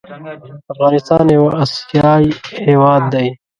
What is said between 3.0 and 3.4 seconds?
دى